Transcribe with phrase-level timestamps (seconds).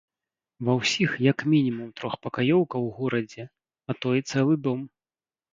[0.67, 3.43] Ва ўсіх як мінімум трохпакаёўка ў горадзе,
[3.91, 4.79] а то і цэлы дом!